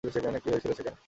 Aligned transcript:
উনাকে 0.05 0.21
বল 0.23 0.31
ঠিক 0.35 0.41
কি 0.43 0.49
হয়েছিল 0.53 0.71
সেখানে। 0.79 0.97